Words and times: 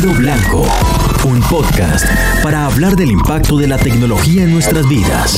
Ruido 0.00 0.18
Blanco, 0.18 0.64
un 1.24 1.40
podcast 1.42 2.06
para 2.42 2.64
hablar 2.64 2.96
del 2.96 3.10
impacto 3.10 3.58
de 3.58 3.66
la 3.66 3.76
tecnología 3.76 4.44
en 4.44 4.52
nuestras 4.52 4.88
vidas. 4.88 5.36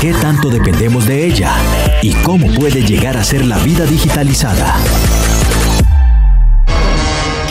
¿Qué 0.00 0.14
tanto 0.14 0.48
dependemos 0.48 1.06
de 1.06 1.26
ella? 1.26 1.52
¿Y 2.00 2.14
cómo 2.22 2.46
puede 2.54 2.84
llegar 2.84 3.18
a 3.18 3.24
ser 3.24 3.44
la 3.44 3.58
vida 3.58 3.84
digitalizada? 3.84 4.76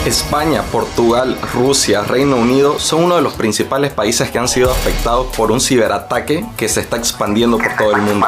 España, 0.06 0.64
Portugal, 0.64 1.38
Rusia, 1.54 2.02
Reino 2.02 2.38
Unido 2.38 2.80
son 2.80 3.04
uno 3.04 3.18
de 3.18 3.22
los 3.22 3.34
principales 3.34 3.92
países 3.92 4.32
que 4.32 4.40
han 4.40 4.48
sido 4.48 4.72
afectados 4.72 5.28
por 5.36 5.52
un 5.52 5.62
ciberataque 5.62 6.44
que 6.58 6.70
se 6.70 6.80
está 6.80 6.98
expandiendo 6.98 7.60
por 7.60 7.76
todo 7.76 7.96
el 7.96 8.02
mundo. 8.02 8.28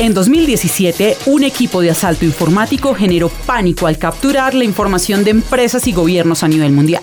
En 0.00 0.14
2017, 0.14 1.16
un 1.26 1.42
equipo 1.42 1.80
de 1.80 1.90
asalto 1.90 2.24
informático 2.24 2.94
generó 2.94 3.28
pánico 3.28 3.88
al 3.88 3.98
capturar 3.98 4.54
la 4.54 4.62
información 4.62 5.24
de 5.24 5.32
empresas 5.32 5.88
y 5.88 5.92
gobiernos 5.92 6.44
a 6.44 6.48
nivel 6.48 6.70
mundial. 6.70 7.02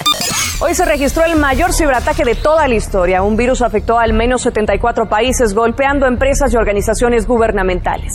Hoy 0.62 0.76
se 0.76 0.86
registró 0.86 1.26
el 1.26 1.36
mayor 1.36 1.74
ciberataque 1.74 2.24
de 2.24 2.36
toda 2.36 2.70
la 2.70 2.76
historia. 2.76 3.22
Un 3.22 3.36
virus 3.36 3.62
afectó 3.62 4.00
a 4.00 4.04
al 4.04 4.14
menos 4.14 4.44
74 4.44 5.10
países, 5.10 5.54
golpeando 5.54 6.08
empresas 6.08 6.54
y 6.54 6.56
organizaciones 6.56 7.28
gubernamentales. 7.28 8.14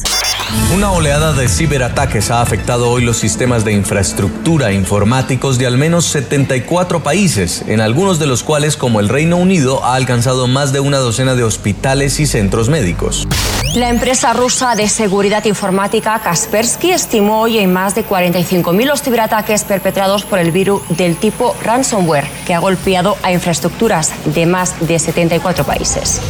Una 0.74 0.91
oleada 0.92 1.34
de 1.34 1.47
ciberataques 1.48 2.30
ha 2.30 2.41
afectado 2.41 2.88
hoy 2.88 3.05
los 3.05 3.19
sistemas 3.19 3.66
de 3.66 3.72
infraestructura 3.72 4.72
informáticos 4.72 5.58
de 5.58 5.66
al 5.66 5.77
menos 5.77 6.06
74 6.06 7.02
países, 7.02 7.64
en 7.69 7.83
algunos 7.83 8.19
de 8.19 8.27
los 8.27 8.42
cuales, 8.42 8.78
como 8.78 9.00
el 9.00 9.10
Reino 9.10 9.36
Unido, 9.36 9.84
ha 9.84 9.94
alcanzado 9.94 10.47
más 10.47 10.72
de 10.72 10.80
una 10.80 10.97
docena 10.97 11.34
de 11.34 11.44
hospitales 11.44 12.19
y 12.19 12.27
centros 12.27 12.70
médicos. 12.70 13.28
La 13.74 13.88
empresa 13.88 14.33
rusa 14.33 14.74
de 14.74 14.88
seguridad 14.88 15.45
informática 15.45 16.19
Kaspersky 16.19 16.91
estimó 16.91 17.42
hoy 17.42 17.59
en 17.59 17.73
más 17.73 17.95
de 17.95 18.05
45.000 18.05 18.84
los 18.84 19.01
ciberataques 19.01 19.62
perpetrados 19.62 20.25
por 20.25 20.41
el 20.41 20.50
virus 20.50 20.83
del 20.89 21.17
tipo 21.17 21.55
ransomware, 21.62 22.27
que 22.47 22.53
ha 22.53 22.59
golpeado 22.59 23.17
a 23.22 23.31
infraestructuras 23.33 24.12
de 24.34 24.47
más 24.47 24.75
de 24.89 24.98
74 24.98 25.64
países. 25.64 26.20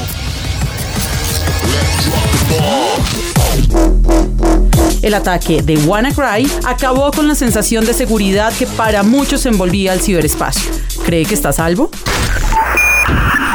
El 5.00 5.14
ataque 5.14 5.62
de 5.62 5.78
WannaCry 5.78 6.46
acabó 6.66 7.10
con 7.10 7.26
la 7.26 7.34
sensación 7.34 7.86
de 7.86 7.94
seguridad 7.94 8.52
que 8.52 8.66
para 8.66 9.02
muchos 9.02 9.46
envolvía 9.46 9.94
el 9.94 10.00
ciberespacio. 10.02 10.70
¿Cree 11.06 11.24
que 11.24 11.34
está 11.34 11.52
salvo? 11.52 11.90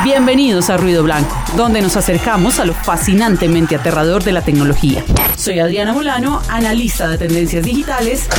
Bienvenidos 0.05 0.69
a 0.69 0.77
Ruido 0.77 1.01
Blanco, 1.01 1.35
donde 1.57 1.81
nos 1.81 1.97
acercamos 1.97 2.59
a 2.59 2.65
lo 2.65 2.75
fascinantemente 2.75 3.75
aterrador 3.75 4.23
de 4.23 4.33
la 4.33 4.43
tecnología. 4.43 5.03
Soy 5.35 5.57
Adriana 5.57 5.93
Molano, 5.93 6.43
analista 6.47 7.07
de 7.07 7.17
tendencias 7.17 7.65
digitales, 7.65 8.29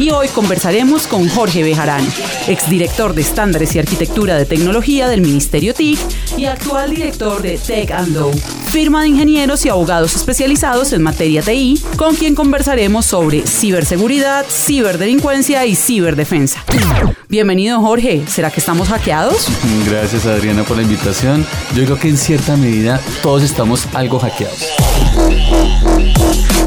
y 0.00 0.10
hoy 0.10 0.26
conversaremos 0.26 1.06
con 1.06 1.28
Jorge 1.28 1.62
Bejarano, 1.62 2.08
exdirector 2.48 3.14
de 3.14 3.22
estándares 3.22 3.76
y 3.76 3.78
arquitectura 3.78 4.36
de 4.36 4.44
tecnología 4.44 5.08
del 5.08 5.20
Ministerio 5.20 5.72
TIC 5.72 6.00
y 6.36 6.46
actual 6.46 6.90
director 6.90 7.40
de 7.40 7.58
Tech 7.58 7.92
and 7.92 8.16
firma 8.66 9.02
de 9.02 9.10
ingenieros 9.10 9.64
y 9.64 9.68
abogados 9.68 10.16
especializados 10.16 10.92
en 10.92 11.00
materia 11.00 11.42
TI, 11.42 11.80
con 11.96 12.16
quien 12.16 12.34
conversaremos 12.34 13.06
sobre 13.06 13.46
ciberseguridad, 13.46 14.44
ciberdelincuencia 14.50 15.64
y 15.64 15.76
ciberdefensa. 15.76 16.64
Bienvenido 17.34 17.80
Jorge, 17.80 18.22
¿será 18.28 18.48
que 18.48 18.60
estamos 18.60 18.86
hackeados? 18.86 19.48
Gracias 19.90 20.24
Adriana 20.24 20.62
por 20.62 20.76
la 20.76 20.84
invitación. 20.84 21.44
Yo 21.74 21.84
creo 21.84 21.98
que 21.98 22.08
en 22.08 22.16
cierta 22.16 22.56
medida 22.56 23.00
todos 23.24 23.42
estamos 23.42 23.88
algo 23.92 24.20
hackeados. 24.20 24.68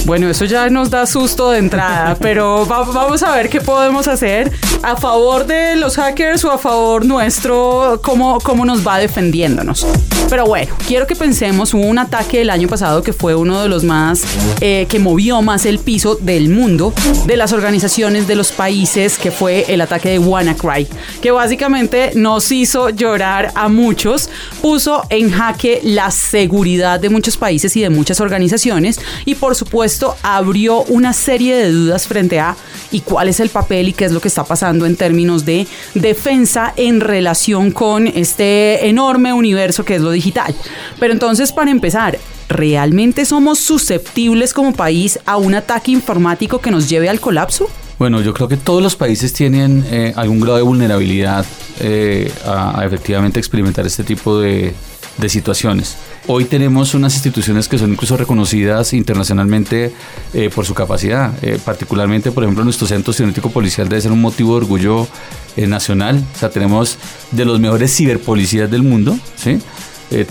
Bueno, 0.08 0.30
eso 0.30 0.46
ya 0.46 0.70
nos 0.70 0.90
da 0.90 1.06
susto 1.06 1.52
de 1.52 1.60
entrada, 1.60 2.16
pero 2.22 2.66
vamos 2.66 3.24
a 3.24 3.36
ver 3.36 3.50
qué 3.50 3.60
podemos 3.60 4.08
hacer 4.08 4.50
a 4.82 4.96
favor 4.96 5.46
de 5.46 5.76
los 5.76 5.98
hackers 5.98 6.46
o 6.46 6.52
a 6.52 6.58
favor 6.58 7.06
nuestro, 7.06 8.00
cómo, 8.02 8.40
cómo 8.40 8.64
nos 8.64 8.88
va 8.88 9.00
defendiéndonos. 9.00 9.86
Pero 10.30 10.46
bueno, 10.46 10.74
quiero 10.88 11.08
que 11.08 11.16
pensemos, 11.16 11.74
hubo 11.74 11.84
un 11.84 12.00
ataque 12.00 12.42
el 12.42 12.50
año 12.50 12.70
pasado 12.70 13.04
que 13.04 13.12
fue 13.12 13.36
uno 13.36 13.62
de 13.62 13.68
los 13.68 13.84
más, 13.84 14.24
eh, 14.62 14.86
que 14.88 14.98
movió 14.98 15.42
más 15.42 15.66
el 15.66 15.80
piso 15.80 16.16
del 16.16 16.50
mundo, 16.50 16.94
de 17.26 17.36
las 17.36 17.52
organizaciones, 17.52 18.28
de 18.28 18.36
los 18.36 18.54
países, 18.54 19.18
que 19.18 19.32
fue 19.32 19.66
el 19.68 19.82
ataque 19.82 20.10
de 20.10 20.20
WannaCry, 20.20 20.88
que 21.22 21.32
básicamente 21.32 22.12
nos 22.16 22.50
hizo 22.54 22.90
llorar 22.90 23.52
a 23.56 23.68
muchos, 23.68 24.30
puso 24.62 25.04
en 25.10 25.32
jaque 25.32 25.82
la 25.84 26.12
seguridad 26.12 26.98
de 26.98 27.10
muchos 27.10 27.36
países 27.36 27.76
y 27.76 27.82
de 27.82 27.90
muchas 27.90 28.22
organizaciones 28.22 29.02
y 29.26 29.36
por 29.36 29.54
supuesto 29.56 29.97
abrió 30.24 30.84
una 30.84 31.14
serie 31.14 31.56
de 31.56 31.72
dudas 31.72 32.08
frente 32.08 32.40
a 32.40 32.56
y 32.92 33.02
cuál 33.02 33.30
es 33.30 33.40
el 33.40 33.50
papel 33.50 33.90
y 33.90 33.94
qué 33.94 34.06
es 34.06 34.12
lo 34.12 34.22
que 34.22 34.28
está 34.28 34.44
pasando 34.44 34.86
en 34.86 34.96
términos 34.96 35.46
de 35.46 35.68
defensa 35.94 36.74
en 36.78 37.02
relación 37.02 37.72
con 37.72 38.08
este 38.08 38.88
enorme 38.88 39.34
universo 39.34 39.84
que 39.84 39.96
es 39.96 40.02
lo 40.02 40.12
digital. 40.12 40.56
Pero 41.00 41.14
entonces, 41.14 41.52
para 41.52 41.72
empezar, 41.72 42.18
¿realmente 42.50 43.26
somos 43.26 43.60
susceptibles 43.60 44.54
como 44.54 44.74
país 44.74 45.20
a 45.26 45.38
un 45.38 45.56
ataque 45.56 45.92
informático 45.92 46.60
que 46.60 46.72
nos 46.72 46.90
lleve 46.90 47.10
al 47.10 47.20
colapso? 47.20 47.70
Bueno, 48.00 48.22
yo 48.22 48.34
creo 48.34 48.48
que 48.48 48.58
todos 48.58 48.84
los 48.84 48.96
países 48.96 49.34
tienen 49.34 49.84
eh, 49.90 50.14
algún 50.16 50.40
grado 50.40 50.58
de 50.58 50.64
vulnerabilidad 50.64 51.46
eh, 51.80 52.32
a, 52.46 52.84
efectivamente 52.86 53.40
experimentar 53.40 53.88
este 53.88 54.04
tipo 54.04 54.40
de, 54.40 54.74
de 55.18 55.30
situaciones. 55.30 55.98
Hoy 56.30 56.44
tenemos 56.44 56.94
unas 56.94 57.14
instituciones 57.14 57.70
que 57.70 57.78
son 57.78 57.94
incluso 57.94 58.18
reconocidas 58.18 58.92
internacionalmente 58.92 59.94
eh, 60.34 60.50
por 60.54 60.66
su 60.66 60.74
capacidad. 60.74 61.32
Eh, 61.42 61.58
particularmente, 61.64 62.34
por 62.34 62.44
ejemplo, 62.44 62.66
nuestro 62.66 62.86
centro 62.86 63.14
cibernético 63.14 63.50
policial 63.50 63.88
debe 63.88 64.02
ser 64.02 64.12
un 64.12 64.20
motivo 64.20 64.52
de 64.52 64.58
orgullo 64.58 65.08
eh, 65.56 65.68
nacional. 65.68 66.22
O 66.36 66.38
sea, 66.38 66.50
tenemos 66.50 66.98
de 67.32 67.46
los 67.46 67.62
mejores 67.62 67.96
ciberpolicías 67.96 68.70
del 68.70 68.84
mundo. 68.84 69.18
¿sí? 69.38 69.60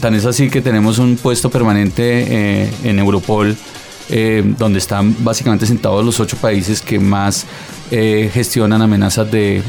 tan 0.00 0.14
es 0.14 0.26
así 0.26 0.50
que 0.50 0.60
tenemos 0.60 0.98
un 0.98 1.16
puesto 1.16 1.50
permanente 1.50 2.70
en 2.82 2.98
Europol. 2.98 3.56
donde 4.58 4.78
están 4.78 5.16
básicamente 5.24 5.66
sentados 5.66 6.04
los 6.04 6.20
ocho 6.20 6.36
países 6.36 6.80
que 6.80 6.98
más 6.98 7.44
gestionan 7.90 8.80
amenazas 8.80 9.30
de, 9.30 9.62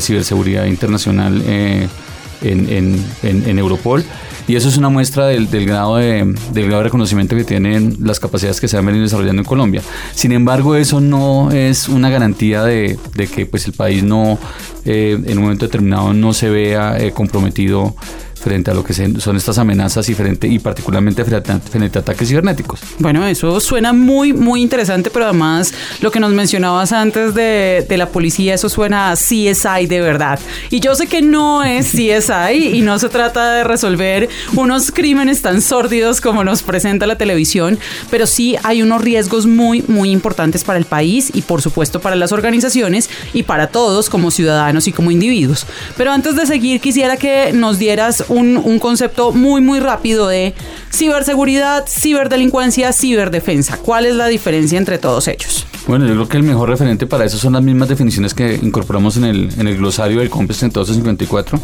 ciberseguridad 0.00 0.64
internacional 0.64 1.42
en, 1.46 3.58
Europol. 3.58 4.04
Y 4.48 4.56
eso 4.56 4.68
es 4.68 4.76
una 4.76 4.88
muestra 4.88 5.26
del, 5.26 5.48
grado 5.66 5.96
de, 5.96 6.34
del 6.52 6.66
grado 6.66 6.78
de 6.78 6.84
reconocimiento 6.84 7.36
que 7.36 7.44
tienen 7.44 7.96
las 8.00 8.18
capacidades 8.18 8.60
que 8.60 8.68
se 8.68 8.76
han 8.76 8.84
venido 8.84 9.04
desarrollando 9.04 9.42
en 9.42 9.46
Colombia. 9.46 9.82
Sin 10.14 10.32
embargo, 10.32 10.74
eso 10.74 11.00
no 11.00 11.50
es 11.52 11.88
una 11.88 12.10
garantía 12.10 12.64
de, 12.64 12.98
que 13.34 13.46
pues, 13.46 13.66
el 13.66 13.72
país 13.72 14.02
no, 14.02 14.38
eh, 14.84 15.18
en 15.24 15.38
un 15.38 15.44
momento 15.44 15.66
determinado, 15.66 16.12
no 16.12 16.32
se 16.32 16.50
vea 16.50 16.98
eh, 16.98 17.12
comprometido 17.12 17.94
frente 18.42 18.70
a 18.70 18.74
lo 18.74 18.84
que 18.84 18.92
son 18.92 19.36
estas 19.36 19.58
amenazas 19.58 20.08
y, 20.08 20.14
frente, 20.14 20.48
y 20.48 20.58
particularmente 20.58 21.24
frente 21.24 21.98
a, 21.98 22.00
ataques 22.00 22.28
cibernéticos. 22.28 22.80
Bueno, 22.98 23.26
eso 23.26 23.60
suena 23.60 23.92
muy, 23.92 24.32
muy 24.32 24.60
interesante, 24.60 25.10
pero 25.10 25.26
además 25.26 25.72
lo 26.00 26.10
que 26.10 26.20
nos 26.20 26.32
mencionabas 26.32 26.92
antes 26.92 27.34
de, 27.34 27.86
de 27.88 27.96
la 27.96 28.08
policía, 28.08 28.54
eso 28.54 28.68
suena 28.68 29.10
a 29.10 29.14
CSI 29.14 29.86
de 29.86 30.00
verdad. 30.00 30.40
Y 30.70 30.80
yo 30.80 30.94
sé 30.94 31.06
que 31.06 31.22
no 31.22 31.62
es 31.62 31.90
CSI 31.92 32.72
y 32.74 32.80
no 32.82 32.98
se 32.98 33.08
trata 33.08 33.52
de 33.52 33.64
resolver 33.64 34.28
unos 34.54 34.90
crímenes 34.90 35.42
tan 35.42 35.62
sórdidos 35.62 36.20
como 36.20 36.44
nos 36.44 36.62
presenta 36.62 37.06
la 37.06 37.16
televisión, 37.16 37.78
pero 38.10 38.26
sí 38.26 38.56
hay 38.62 38.82
unos 38.82 39.02
riesgos 39.02 39.46
muy, 39.46 39.82
muy 39.82 40.10
importantes 40.10 40.64
para 40.64 40.78
el 40.78 40.84
país 40.84 41.30
y 41.34 41.42
por 41.42 41.62
supuesto 41.62 42.00
para 42.00 42.16
las 42.16 42.32
organizaciones 42.32 43.08
y 43.32 43.44
para 43.44 43.68
todos 43.68 44.10
como 44.10 44.30
ciudadanos 44.30 44.88
y 44.88 44.92
como 44.92 45.10
individuos. 45.10 45.66
Pero 45.96 46.12
antes 46.12 46.36
de 46.36 46.46
seguir, 46.46 46.80
quisiera 46.80 47.16
que 47.16 47.52
nos 47.52 47.78
dieras 47.78 48.24
un, 48.32 48.78
concepto 48.78 49.32
muy, 49.32 49.60
muy 49.60 49.80
rápido 49.80 50.28
de 50.28 50.54
ciberseguridad, 50.92 51.84
ciberdelincuencia, 51.88 52.92
ciberdefensa. 52.92 53.76
¿Cuál 53.78 54.06
es 54.06 54.16
la 54.16 54.26
diferencia 54.26 54.78
entre 54.78 54.98
todos 54.98 55.28
ellos? 55.28 55.66
Bueno, 55.86 56.06
yo 56.06 56.14
creo 56.14 56.28
que 56.28 56.36
el 56.36 56.42
mejor 56.44 56.68
referente 56.68 57.06
para 57.06 57.24
eso 57.24 57.38
son 57.38 57.54
las 57.54 57.62
mismas 57.62 57.88
definiciones 57.88 58.34
que 58.34 58.54
incorporamos 58.62 59.16
en 59.16 59.24
el, 59.24 59.48
en 59.58 59.66
el 59.66 59.76
glosario 59.76 60.20
del 60.20 60.30
COMPES 60.30 60.58
3254. 60.58 61.58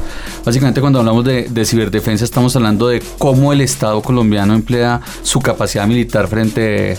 Básicamente 0.45 0.81
cuando 0.81 0.99
hablamos 0.99 1.25
de, 1.25 1.49
de, 1.49 1.65
ciberdefensa 1.65 2.25
estamos 2.25 2.55
hablando 2.57 2.89
de 2.89 3.03
cómo 3.19 3.53
el 3.53 3.61
Estado 3.61 4.03
colombiano 4.03 4.55
emplea 4.55 5.01
su 5.23 5.41
capacidad 5.41 5.87
militar 5.87 6.27
frente 6.27 6.99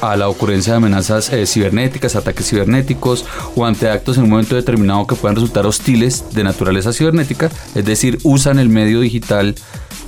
a 0.00 0.16
la 0.16 0.28
ocurrencia 0.28 0.72
de 0.72 0.78
amenazas 0.78 1.32
eh, 1.32 1.46
cibernéticas, 1.46 2.16
ataques 2.16 2.48
cibernéticos 2.48 3.24
o 3.56 3.64
ante 3.64 3.88
actos 3.88 4.16
en 4.18 4.24
un 4.24 4.30
momento 4.30 4.54
determinado 4.54 5.06
que 5.06 5.14
puedan 5.14 5.36
resultar 5.36 5.66
hostiles 5.66 6.24
de 6.32 6.44
naturaleza 6.44 6.92
cibernética, 6.92 7.50
es 7.74 7.84
decir, 7.84 8.18
usan 8.22 8.58
el 8.58 8.68
medio 8.68 9.00
digital 9.00 9.54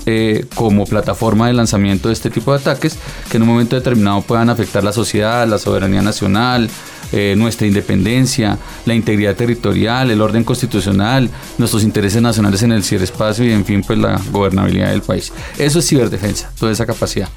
eh, 0.06 0.46
como 0.54 0.86
plataforma 0.86 1.46
de 1.48 1.52
lanzamiento 1.52 2.08
de 2.08 2.14
este 2.14 2.30
tipo 2.30 2.52
de 2.52 2.58
ataques 2.58 2.96
que 3.30 3.36
en 3.36 3.42
un 3.42 3.48
momento 3.50 3.76
determinado 3.76 4.22
puedan 4.22 4.48
afectar 4.48 4.82
la 4.82 4.92
sociedad, 4.92 5.46
la 5.46 5.58
soberanía 5.58 6.00
nacional, 6.00 6.70
eh, 7.12 7.34
nuestra 7.36 7.66
independencia, 7.66 8.56
la 8.86 8.94
integridad 8.94 9.34
territorial, 9.34 10.10
el 10.10 10.22
orden 10.22 10.44
constitucional, 10.44 11.28
nuestros 11.58 11.82
intereses 11.82 12.22
nacionales 12.22 12.62
en 12.62 12.72
el 12.72 12.84
ciberespacio 12.84 13.44
y 13.44 13.52
en 13.52 13.64
fin 13.64 13.82
pues 13.86 13.98
la 13.98 14.20
gobernabilidad 14.30 14.90
del 14.90 15.02
país. 15.02 15.32
Eso 15.58 15.80
es 15.80 15.88
ciberdefensa, 15.88 16.50
toda 16.58 16.72
esa 16.72 16.86
capacidad. 16.86 17.28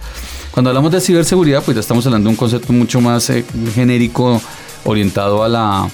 Cuando 0.54 0.70
hablamos 0.70 0.92
de 0.92 1.02
ciberseguridad, 1.02 1.64
pues 1.64 1.74
ya 1.74 1.82
estamos 1.82 2.06
hablando 2.06 2.30
de 2.30 2.34
un 2.34 2.38
concepto 2.38 2.72
mucho 2.74 3.02
más 3.02 3.28
eh, 3.32 3.44
genérico, 3.74 4.40
orientado 4.84 5.44
a 5.44 5.50
la, 5.50 5.90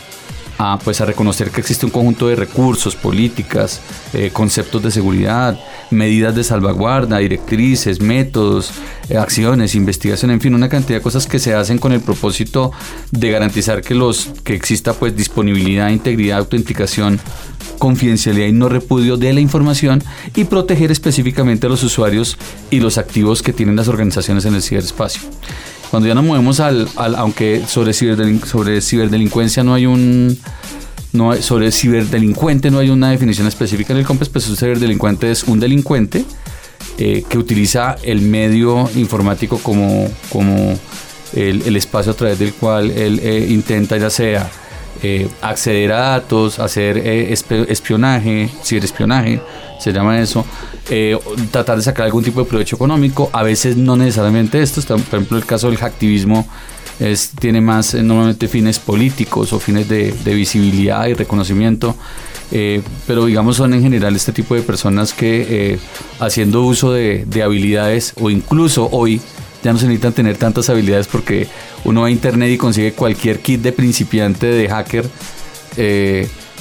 a, 0.58 0.78
pues, 0.80 1.00
a 1.00 1.06
reconocer 1.06 1.50
que 1.50 1.62
existe 1.62 1.86
un 1.86 1.94
conjunto 1.94 2.28
de 2.28 2.36
recursos, 2.36 2.98
políticas, 2.98 3.80
eh, 4.12 4.32
conceptos 4.34 4.84
de 4.84 4.92
seguridad, 4.92 5.58
medidas 5.92 6.36
de 6.36 6.44
salvaguarda, 6.44 7.20
directrices, 7.20 8.02
métodos, 8.02 8.72
eh, 9.08 9.16
acciones, 9.16 9.76
investigación, 9.76 10.30
en 10.32 10.42
fin, 10.42 10.54
una 10.54 10.68
cantidad 10.68 11.00
de 11.00 11.04
cosas 11.04 11.26
que 11.26 11.40
se 11.40 11.54
hacen 11.54 11.78
con 11.78 11.94
el 11.94 12.02
propósito 12.02 12.74
de 13.12 13.32
garantizar 13.32 13.82
que, 13.82 13.96
los, 13.96 14.30
que 14.44 14.56
exista 14.56 14.92
pues, 14.92 15.16
disponibilidad, 15.16 15.88
integridad, 15.88 16.40
autenticación, 16.40 17.18
confidencialidad 17.80 18.48
y 18.48 18.52
no 18.52 18.70
repudio 18.70 19.18
de 19.18 19.34
la 19.34 19.40
información 19.40 20.04
y 20.36 20.44
proteger 20.44 20.92
específicamente 20.92 21.66
a 21.66 21.70
los 21.70 21.82
usuarios 21.84 22.38
y 22.70 22.80
los 22.80 22.98
activos 23.00 23.42
que 23.42 23.54
tienen 23.54 23.76
las 23.76 23.88
organizaciones 23.88 24.46
en 24.46 24.54
el 24.54 24.62
ciberespacio. 24.62 25.22
Cuando 25.90 26.08
ya 26.08 26.14
nos 26.14 26.24
movemos 26.24 26.60
al, 26.60 26.88
aunque 26.96 27.64
sobre, 27.68 27.94
sobre 27.94 28.82
ciberdelincuencia 28.82 29.64
no 29.64 29.74
hay 29.74 29.88
un, 29.88 30.38
no 31.14 31.34
sobre 31.42 31.72
ciberdelincuente 31.72 32.70
no 32.70 32.78
hay 32.78 32.92
una 32.92 33.10
definición 33.10 33.48
específica 33.48 33.94
en 33.94 34.00
el 34.00 34.06
COMPES, 34.06 34.30
pues 34.30 34.50
un 34.50 34.58
ciberdelincuente 34.58 35.32
es 35.32 35.46
un 35.46 35.60
delincuente 35.60 36.26
eh, 37.00 37.24
que 37.28 37.38
utiliza 37.38 37.96
el 38.04 38.22
medio 38.22 38.90
informático 38.96 39.58
como, 39.58 40.08
como 40.30 40.78
el, 41.34 41.76
espacio 41.76 42.12
a 42.12 42.16
través 42.16 42.38
del 42.38 42.54
cual 42.54 42.92
él 42.92 43.20
eh, 43.24 43.48
intenta 43.50 43.98
ya 43.98 44.10
sea 44.10 44.50
eh, 45.04 45.30
acceder 45.42 45.92
a 45.92 46.00
datos, 46.00 46.60
hacer 46.60 46.98
espionaje, 46.98 48.50
ciberespionaje, 48.64 49.42
se 49.80 49.94
llama 49.94 50.20
eso, 50.20 50.46
eh, 50.90 51.18
tratar 51.52 51.78
de 51.78 51.84
sacar 51.84 52.06
algún 52.06 52.24
tipo 52.24 52.42
de 52.42 52.46
provecho 52.46 52.76
económico, 52.76 53.30
a 53.32 53.44
veces 53.44 53.78
no 53.78 53.96
necesariamente 53.96 54.62
esto, 54.62 54.82
por 54.82 55.00
ejemplo 55.00 55.38
el 55.38 55.46
caso 55.46 55.68
del 55.70 55.78
hacktivismo 55.78 56.48
tiene 57.40 57.62
más 57.62 57.94
eh, 57.94 58.04
normalmente 58.04 58.50
fines 58.50 58.78
políticos 58.78 59.54
o 59.54 59.60
fines 59.60 59.88
de, 59.88 60.12
visibilidad 60.26 61.08
y 61.08 61.14
reconocimiento, 61.14 61.96
eh, 62.52 62.82
pero 63.08 63.26
digamos 63.26 63.56
son 63.56 63.74
en 63.74 63.82
general 63.82 64.16
este 64.18 64.34
tipo 64.34 64.54
de 64.54 64.64
personas 64.64 65.14
que 65.14 65.80
haciendo 66.20 66.64
uso 66.64 66.92
de, 66.92 67.24
de, 67.26 67.44
habilidades 67.44 68.14
o 68.20 68.30
incluso 68.30 68.90
hoy 68.92 69.22
ya 69.64 69.72
no 69.72 69.80
se 69.80 69.86
necesitan 69.86 70.14
tener 70.14 70.38
tantas 70.38 70.70
habilidades 70.70 71.08
porque 71.08 71.48
uno 71.86 72.02
va 72.02 72.08
a 72.08 72.12
internet 72.12 72.52
y 72.52 72.58
consigue 72.58 72.94
cualquier 72.94 73.40
kit 73.40 73.62
de 73.62 73.72
principiante 73.72 74.48
de 74.48 74.70
hacker 74.70 75.06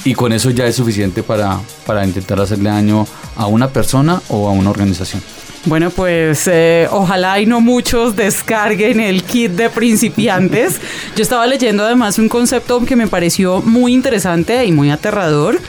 y 0.05 0.13
con 0.13 0.31
eso 0.31 0.49
ya 0.49 0.65
es 0.65 0.75
suficiente 0.75 1.23
para, 1.23 1.59
para 1.85 2.05
intentar 2.05 2.39
hacerle 2.39 2.69
daño 2.69 3.05
a 3.35 3.47
una 3.47 3.69
persona 3.69 4.21
o 4.29 4.47
a 4.47 4.51
una 4.51 4.69
organización. 4.69 5.21
Bueno, 5.65 5.89
pues 5.89 6.47
eh, 6.47 6.87
ojalá 6.89 7.39
y 7.39 7.45
no 7.45 7.59
muchos 7.59 8.15
descarguen 8.15 9.01
el 9.01 9.23
kit 9.23 9.51
de 9.51 9.69
principiantes. 9.69 10.79
Yo 11.17 11.21
estaba 11.21 11.45
leyendo 11.47 11.83
además 11.83 12.17
un 12.17 12.29
concepto 12.29 12.83
que 12.85 12.95
me 12.95 13.07
pareció 13.07 13.61
muy 13.61 13.93
interesante 13.93 14.63
y 14.65 14.71
muy 14.71 14.89
aterrador 14.89 15.59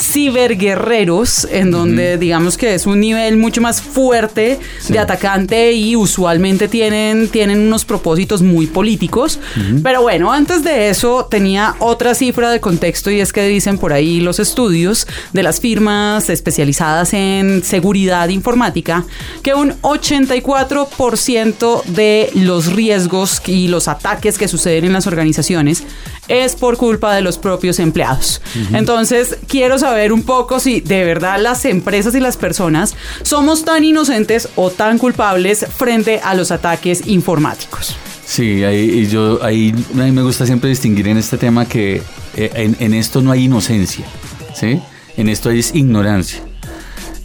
ciberguerreros, 0.00 1.46
en 1.50 1.70
donde 1.70 2.18
digamos 2.18 2.56
que 2.56 2.74
es 2.74 2.86
un 2.86 3.00
nivel 3.00 3.36
mucho 3.36 3.60
más 3.60 3.82
fuerte 3.82 4.58
de 4.88 4.98
atacante 4.98 5.72
y 5.72 5.96
usualmente 5.96 6.68
tienen, 6.68 7.28
tienen 7.28 7.60
unos 7.60 7.84
propósitos 7.84 8.42
muy 8.42 8.66
políticos. 8.66 9.38
Pero 9.82 10.02
bueno, 10.02 10.32
antes 10.32 10.64
de 10.64 10.88
eso 10.88 11.26
tenía 11.30 11.76
otra 11.78 12.14
cifra 12.14 12.50
de 12.50 12.60
contexto 12.60 13.10
y 13.10 13.20
es 13.20 13.32
que 13.32 13.46
dicen 13.46 13.78
por 13.78 13.92
ahí 13.92 14.20
los 14.20 14.38
estudios 14.38 15.06
de 15.32 15.42
las 15.42 15.60
firmas 15.60 16.30
especializadas 16.30 17.12
en 17.12 17.62
seguridad 17.62 18.28
informática 18.28 19.04
que 19.42 19.54
un 19.54 19.72
84% 19.82 21.84
de 21.84 22.30
los 22.34 22.72
riesgos 22.72 23.42
y 23.46 23.68
los 23.68 23.88
ataques 23.88 24.38
que 24.38 24.48
suceden 24.48 24.86
en 24.86 24.92
las 24.92 25.06
organizaciones 25.06 25.84
es 26.30 26.54
por 26.54 26.76
culpa 26.76 27.14
de 27.14 27.22
los 27.22 27.38
propios 27.38 27.80
empleados. 27.80 28.40
Entonces, 28.72 29.36
quiero 29.48 29.78
saber 29.78 30.12
un 30.12 30.22
poco 30.22 30.60
si 30.60 30.80
de 30.80 31.04
verdad 31.04 31.40
las 31.40 31.64
empresas 31.64 32.14
y 32.14 32.20
las 32.20 32.36
personas 32.36 32.94
somos 33.22 33.64
tan 33.64 33.82
inocentes 33.82 34.48
o 34.54 34.70
tan 34.70 34.96
culpables 34.98 35.66
frente 35.76 36.20
a 36.22 36.34
los 36.34 36.52
ataques 36.52 37.06
informáticos. 37.06 37.96
Sí, 38.24 38.62
ahí, 38.62 39.08
yo, 39.08 39.42
ahí 39.42 39.74
a 39.92 40.04
mí 40.04 40.12
me 40.12 40.22
gusta 40.22 40.46
siempre 40.46 40.70
distinguir 40.70 41.08
en 41.08 41.16
este 41.16 41.36
tema 41.36 41.66
que 41.66 42.00
eh, 42.36 42.74
en, 42.78 42.94
esto 42.94 43.22
no 43.22 43.32
hay 43.32 43.44
inocencia, 43.44 44.06
¿sí? 44.54 44.80
En 45.16 45.28
esto 45.28 45.48
hay 45.48 45.64
ignorancia. 45.74 46.40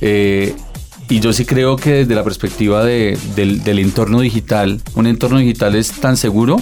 Eh, 0.01 0.55
y 1.07 1.19
yo 1.19 1.31
sí 1.31 1.45
creo 1.45 1.75
que 1.75 1.91
desde 1.91 2.15
la 2.15 2.23
perspectiva 2.23 2.83
del, 2.83 3.19
del 3.35 3.77
entorno 3.77 4.21
digital, 4.21 4.81
un 4.95 5.05
entorno 5.05 5.37
digital 5.37 5.75
es 5.75 5.91
tan 5.91 6.17
seguro 6.17 6.57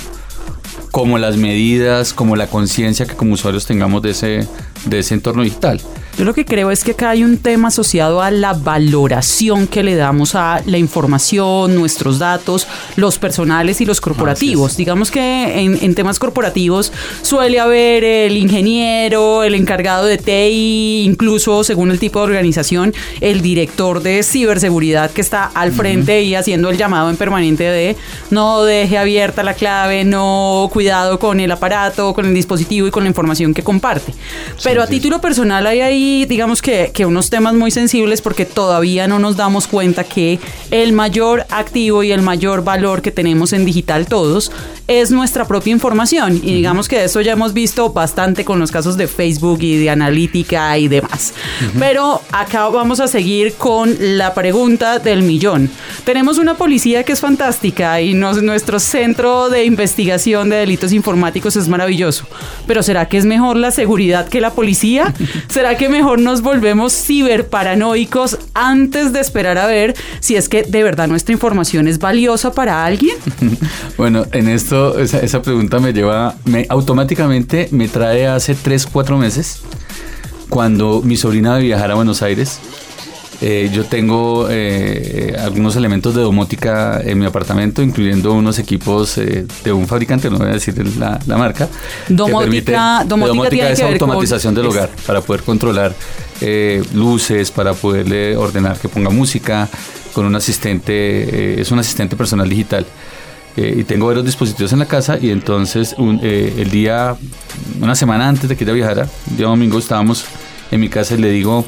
como 0.93 1.17
las 1.17 1.37
medidas, 1.37 2.13
como 2.13 2.35
la 2.35 2.45
conciencia 2.45 3.07
que 3.07 3.15
como 3.15 3.33
usuarios 3.33 3.65
tengamos 3.65 4.03
de 4.03 4.11
ese, 4.11 4.47
de 4.85 4.99
ese 4.99 5.15
entorno 5.15 5.41
digital. 5.41 5.81
Yo 6.15 6.25
lo 6.25 6.35
que 6.35 6.45
creo 6.45 6.69
es 6.69 6.83
que 6.83 6.91
acá 6.91 7.09
hay 7.09 7.23
un 7.23 7.39
tema 7.39 7.69
asociado 7.69 8.21
a 8.21 8.29
la 8.29 8.53
valoración 8.53 9.65
que 9.65 9.81
le 9.81 9.95
damos 9.95 10.35
a 10.35 10.61
la 10.67 10.77
información, 10.77 11.73
nuestros 11.73 12.19
datos, 12.19 12.67
los 12.97 13.17
personales 13.17 13.81
y 13.81 13.85
los 13.85 13.99
corporativos. 13.99 14.77
Digamos 14.77 15.09
que 15.09 15.59
en, 15.59 15.95
temas 15.95 16.19
corporativos 16.19 16.93
suele 17.23 17.59
haber 17.59 18.03
el 18.03 18.37
ingeniero, 18.37 19.43
el 19.43 19.55
encargado 19.55 20.05
de 20.05 20.19
TI, 20.19 21.03
incluso 21.03 21.63
según 21.63 21.89
el 21.89 21.97
tipo 21.97 22.19
de 22.19 22.25
organización, 22.25 22.93
el 23.19 23.41
director 23.41 24.03
de 24.03 24.21
ciberseguridad 24.21 25.09
que 25.09 25.21
está 25.21 25.45
al 25.45 25.71
frente 25.71 26.21
y 26.21 26.35
haciendo 26.35 26.69
el 26.69 26.77
llamado 26.77 27.09
en 27.09 27.17
permanente 27.17 27.63
de 27.63 27.95
no 28.29 28.63
deje 28.63 28.99
abierta 28.99 29.41
la 29.41 29.55
clave, 29.55 30.03
no 30.03 30.69
cuidado 30.71 31.17
con 31.17 31.39
el 31.39 31.51
aparato, 31.51 32.13
con 32.13 32.27
el 32.27 32.35
dispositivo 32.35 32.85
y 32.85 32.91
con 32.91 33.03
la 33.03 33.09
información 33.09 33.55
que 33.55 33.63
comparte. 33.63 34.13
Pero 34.63 34.83
a 34.83 34.87
título 34.87 35.19
personal 35.19 35.65
hay 35.65 35.81
ahí 35.81 36.02
digamos 36.25 36.61
que, 36.61 36.91
que 36.93 37.05
unos 37.05 37.29
temas 37.29 37.53
muy 37.53 37.71
sensibles 37.71 38.21
porque 38.21 38.45
todavía 38.45 39.07
no 39.07 39.19
nos 39.19 39.37
damos 39.37 39.67
cuenta 39.67 40.03
que 40.03 40.39
el 40.71 40.93
mayor 40.93 41.45
activo 41.49 42.03
y 42.03 42.11
el 42.11 42.21
mayor 42.21 42.63
valor 42.63 43.01
que 43.01 43.11
tenemos 43.11 43.53
en 43.53 43.65
digital 43.65 44.07
todos 44.07 44.51
es 44.87 45.11
nuestra 45.11 45.45
propia 45.45 45.71
información. 45.71 46.39
Y 46.43 46.53
digamos 46.53 46.87
que 46.87 47.03
eso 47.03 47.21
ya 47.21 47.33
hemos 47.33 47.53
visto 47.53 47.91
bastante 47.91 48.43
con 48.43 48.59
los 48.59 48.71
casos 48.71 48.97
de 48.97 49.07
Facebook 49.07 49.59
y 49.61 49.77
de 49.77 49.89
analítica 49.89 50.77
y 50.77 50.87
demás. 50.87 51.33
Pero 51.79 52.21
acá 52.31 52.67
vamos 52.67 52.99
a 52.99 53.07
seguir 53.07 53.53
con 53.53 53.95
la 53.99 54.33
pregunta 54.33 54.99
del 54.99 55.23
millón. 55.23 55.69
Tenemos 56.03 56.37
una 56.37 56.55
policía 56.55 57.03
que 57.03 57.13
es 57.13 57.21
fantástica 57.21 58.01
y 58.01 58.13
nuestro 58.13 58.79
centro 58.79 59.49
de 59.49 59.65
investigación 59.65 60.49
de 60.49 60.57
delitos 60.57 60.91
informáticos 60.91 61.55
es 61.55 61.67
maravilloso. 61.67 62.25
Pero 62.67 62.83
¿será 62.83 63.07
que 63.07 63.17
es 63.17 63.25
mejor 63.25 63.57
la 63.57 63.71
seguridad 63.71 64.27
que 64.27 64.41
la 64.41 64.51
policía? 64.51 65.13
¿Será 65.47 65.77
que 65.77 65.89
mejor 65.93 66.19
nos 66.19 66.41
volvemos 66.41 66.91
ciberparanoicos 66.91 68.39
antes 68.55 69.13
de 69.13 69.19
esperar 69.19 69.59
a 69.59 69.67
ver 69.67 69.95
si 70.21 70.35
es 70.35 70.49
que 70.49 70.63
de 70.63 70.81
verdad 70.81 71.07
nuestra 71.07 71.33
información 71.33 71.87
es 71.87 71.99
valiosa 71.99 72.51
para 72.51 72.83
alguien? 72.83 73.15
bueno, 73.97 74.25
en 74.31 74.49
esto, 74.49 74.97
esa, 74.97 75.41
pregunta 75.43 75.79
me 75.79 75.93
lleva, 75.93 76.35
me 76.45 76.65
automáticamente 76.67 77.69
me 77.71 77.87
trae 77.87 78.25
hace 78.25 78.55
3, 78.55 78.87
4 78.87 79.17
meses, 79.19 79.61
cuando 80.49 81.03
mi 81.03 81.15
sobrina 81.15 81.55
de 81.57 81.61
viajar 81.61 81.91
a 81.91 81.95
Buenos 81.95 82.23
Aires 82.23 82.59
eh, 83.45 83.69
yo 83.73 83.83
tengo 83.83 84.47
eh, 84.49 85.35
algunos 85.37 85.75
elementos 85.75 86.15
de 86.15 86.21
domótica 86.21 87.01
en 87.03 87.19
mi 87.19 87.25
apartamento, 87.25 87.81
incluyendo 87.81 88.31
unos 88.31 88.57
equipos 88.57 89.17
eh, 89.17 89.45
de 89.65 89.73
un 89.73 89.85
fabricante, 89.85 90.29
no 90.29 90.37
voy 90.37 90.47
a 90.47 90.51
decir 90.51 90.73
la, 90.97 91.19
marca. 91.37 91.67
Domótica, 92.07 93.03
domótica, 93.05 93.69
es 93.69 93.81
automatización 93.81 94.55
del 94.55 94.67
hogar 94.67 94.89
para 95.05 95.19
poder 95.19 95.43
controlar 95.43 95.93
luces, 96.93 97.51
para 97.51 97.73
poderle 97.73 98.37
ordenar 98.37 98.77
que 98.79 98.87
ponga 98.87 99.09
música 99.09 99.67
con 100.13 100.25
un 100.25 100.37
asistente, 100.37 101.59
es 101.59 101.69
un 101.69 101.79
asistente 101.79 102.15
personal 102.15 102.47
digital. 102.47 102.85
y 103.57 103.83
tengo 103.83 104.07
varios 104.07 104.23
dispositivos 104.23 104.71
en 104.71 104.79
la 104.79 104.85
casa 104.85 105.17
y 105.21 105.31
entonces 105.31 105.95
el 105.99 106.71
día, 106.71 107.17
una 107.81 107.95
semana 107.95 108.29
antes 108.29 108.47
de 108.47 108.55
que 108.55 108.63
ella 108.63 108.73
viajara, 108.73 109.07
el 109.31 109.35
día 109.35 109.47
domingo 109.47 109.79
estábamos 109.79 110.23
en 110.71 110.79
mi 110.79 110.87
casa 110.87 111.15
y 111.15 111.17
le 111.17 111.29
digo, 111.29 111.65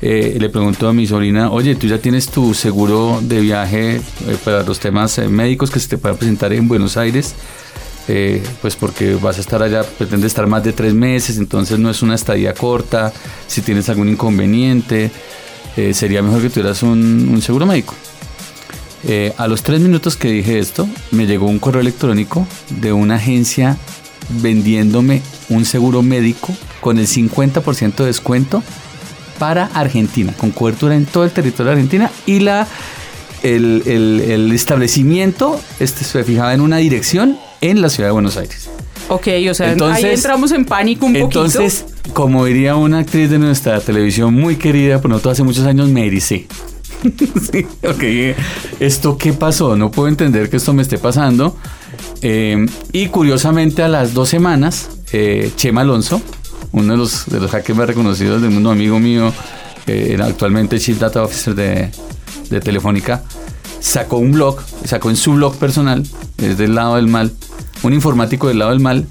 eh, 0.00 0.36
le 0.38 0.48
pregunto 0.48 0.88
a 0.88 0.92
mi 0.92 1.06
sobrina, 1.06 1.50
oye, 1.50 1.74
¿tú 1.74 1.88
ya 1.88 1.98
tienes 1.98 2.28
tu 2.28 2.54
seguro 2.54 3.20
de 3.20 3.40
viaje 3.40 3.96
eh, 3.96 4.00
para 4.44 4.62
los 4.62 4.78
temas 4.78 5.18
eh, 5.18 5.28
médicos 5.28 5.70
que 5.70 5.80
se 5.80 5.88
te 5.88 5.98
pueda 5.98 6.14
presentar 6.14 6.52
en 6.52 6.68
Buenos 6.68 6.96
Aires? 6.96 7.34
pues 8.62 8.74
porque 8.74 9.16
vas 9.16 9.36
a 9.36 9.42
estar 9.42 9.62
allá, 9.62 9.82
pretende 9.82 10.26
estar 10.26 10.46
más 10.46 10.64
de 10.64 10.72
tres 10.72 10.94
meses, 10.94 11.36
entonces 11.36 11.78
no 11.78 11.90
es 11.90 12.00
una 12.00 12.14
estadía 12.14 12.54
corta, 12.54 13.12
si 13.46 13.60
tienes 13.60 13.90
algún 13.90 14.08
inconveniente, 14.08 15.10
sería 15.92 16.22
mejor 16.22 16.40
que 16.40 16.48
tuvieras 16.48 16.82
un, 16.82 17.28
un 17.30 17.42
seguro 17.42 17.66
médico. 17.66 17.94
a 19.36 19.46
los 19.46 19.62
tres 19.62 19.82
minutos 19.82 20.16
que 20.16 20.30
dije 20.30 20.58
esto, 20.58 20.88
me 21.10 21.26
llegó 21.26 21.48
un 21.48 21.58
correo 21.58 21.82
electrónico 21.82 22.48
de 22.80 22.94
una 22.94 23.16
agencia 23.16 23.76
vendiéndome 24.40 25.20
un 25.50 25.66
seguro 25.66 26.00
médico 26.00 26.56
con 26.80 26.96
el 26.96 27.06
50% 27.06 27.94
de 27.96 28.06
descuento 28.06 28.62
para 29.38 29.66
Argentina, 29.74 30.32
con 30.36 30.50
cobertura 30.50 30.94
en 30.94 31.06
todo 31.06 31.24
el 31.24 31.30
territorio 31.30 31.66
de 31.66 31.72
Argentina 31.72 32.10
y 32.26 32.40
la, 32.40 32.66
el, 33.42 34.50
establecimiento 34.52 35.60
este, 35.80 36.04
se 36.04 36.24
fijaba 36.24 36.54
en 36.54 36.60
una 36.60 36.78
dirección 36.78 37.38
en 37.60 37.80
la 37.80 37.88
ciudad 37.88 38.08
de 38.08 38.12
Buenos 38.12 38.36
Aires. 38.36 38.68
Ok, 39.08 39.28
o 39.50 39.54
sea, 39.54 39.74
ahí 39.90 40.04
entramos 40.04 40.52
en 40.52 40.66
pánico 40.66 41.06
un 41.06 41.14
poquito. 41.14 41.46
Entonces, 41.46 41.86
como 42.12 42.44
diría 42.44 42.76
una 42.76 42.98
actriz 42.98 43.30
de 43.30 43.38
nuestra 43.38 43.80
televisión 43.80 44.34
muy 44.34 44.56
querida, 44.56 45.00
por 45.00 45.10
nosotros 45.10 45.32
hace 45.32 45.44
muchos 45.44 45.64
años, 45.64 45.88
me 45.88 46.06
ericé. 46.06 46.46
sí, 47.52 47.66
ok. 47.86 48.36
¿Esto 48.80 49.16
qué 49.16 49.32
pasó? 49.32 49.76
No 49.76 49.90
puedo 49.90 50.08
entender 50.08 50.50
que 50.50 50.58
esto 50.58 50.74
me 50.74 50.82
esté 50.82 50.98
pasando. 50.98 51.56
Eh, 52.20 52.66
y 52.92 53.06
curiosamente, 53.06 53.82
a 53.82 53.88
las 53.88 54.12
dos 54.12 54.28
semanas, 54.28 54.90
eh, 55.12 55.50
Chema 55.56 55.82
Alonso, 55.82 56.20
uno 56.72 56.92
de 56.92 56.98
los, 56.98 57.26
de 57.26 57.40
los 57.40 57.50
hackers 57.50 57.78
más 57.78 57.86
reconocidos 57.86 58.42
del 58.42 58.50
mundo, 58.50 58.70
amigo 58.70 58.98
mío, 58.98 59.32
eh, 59.86 60.18
actualmente 60.22 60.78
Chief 60.78 60.98
Data 60.98 61.22
Officer 61.22 61.54
de, 61.54 61.90
de 62.50 62.60
Telefónica, 62.60 63.22
sacó 63.80 64.18
un 64.18 64.32
blog, 64.32 64.58
sacó 64.84 65.10
en 65.10 65.16
su 65.16 65.34
blog 65.34 65.56
personal, 65.56 66.02
es 66.36 66.58
del 66.58 66.74
lado 66.74 66.96
del 66.96 67.06
mal, 67.06 67.32
un 67.82 67.92
informático 67.92 68.48
del 68.48 68.58
lado 68.58 68.70
del 68.72 68.80
mal, 68.80 69.06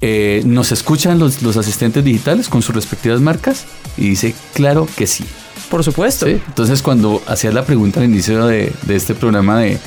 eh, 0.00 0.42
nos 0.44 0.70
escuchan 0.70 1.18
los, 1.18 1.42
los, 1.42 1.56
asistentes 1.56 2.04
digitales 2.04 2.48
con 2.50 2.60
sus 2.60 2.74
respectivas 2.74 3.22
marcas 3.22 3.64
y 3.96 4.10
dice, 4.10 4.34
claro 4.52 4.86
que 4.96 5.06
sí. 5.06 5.24
Por 5.70 5.82
supuesto. 5.82 6.26
Entonces 6.26 6.82
cuando 6.82 7.22
hacías 7.26 7.54
la 7.54 7.64
pregunta 7.64 8.00
al 8.00 8.06
inicio 8.06 8.46
de, 8.46 8.70
de 8.82 8.96
este 8.96 9.14
programa 9.14 9.58
de, 9.60 9.78